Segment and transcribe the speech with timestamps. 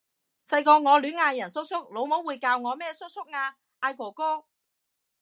[0.47, 3.55] 細個我亂嗌人叔叔，老母會教我咩叔叔啊！
[3.79, 4.45] 嗌哥哥！